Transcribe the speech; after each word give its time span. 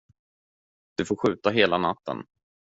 Du 0.97 1.05
får 1.05 1.15
skjuta 1.15 1.49
hela 1.49 1.77
natten. 1.77 2.23